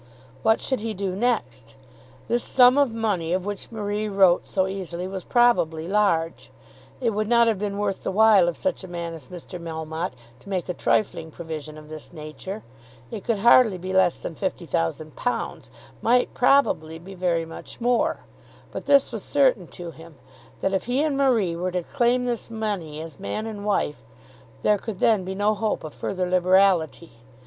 What 0.41 0.59
should 0.59 0.79
he 0.79 0.95
do 0.95 1.15
next? 1.15 1.75
This 2.27 2.43
sum 2.43 2.75
of 2.79 2.91
money 2.91 3.33
of 3.33 3.45
which 3.45 3.71
Marie 3.71 4.09
wrote 4.09 4.47
so 4.47 4.65
easily 4.65 5.07
was 5.07 5.23
probably 5.23 5.87
large. 5.87 6.49
It 6.99 7.11
would 7.11 7.27
not 7.27 7.45
have 7.45 7.59
been 7.59 7.77
worth 7.77 8.01
the 8.01 8.09
while 8.11 8.47
of 8.47 8.57
such 8.57 8.83
a 8.83 8.87
man 8.87 9.13
as 9.13 9.27
Mr. 9.27 9.61
Melmotte 9.61 10.13
to 10.39 10.49
make 10.49 10.67
a 10.67 10.73
trifling 10.73 11.29
provision 11.29 11.77
of 11.77 11.87
this 11.87 12.11
nature. 12.13 12.63
It 13.11 13.23
could 13.23 13.37
hardly 13.37 13.77
be 13.77 13.93
less 13.93 14.17
than 14.17 14.33
£50,000, 14.33 15.69
might 16.01 16.33
probably 16.33 16.97
be 16.97 17.13
very 17.13 17.45
much 17.45 17.79
more. 17.79 18.21
But 18.71 18.87
this 18.87 19.11
was 19.11 19.21
certain 19.23 19.67
to 19.67 19.91
him, 19.91 20.15
that 20.61 20.73
if 20.73 20.85
he 20.85 21.03
and 21.03 21.15
Marie 21.15 21.55
were 21.55 21.71
to 21.73 21.83
claim 21.83 22.25
this 22.25 22.49
money 22.49 22.99
as 23.01 23.19
man 23.19 23.45
and 23.45 23.63
wife, 23.63 24.01
there 24.63 24.79
could 24.79 24.97
then 24.97 25.23
be 25.23 25.35
no 25.35 25.53
hope 25.53 25.83
of 25.83 25.93
further 25.93 26.27
liberality. 26.27 27.19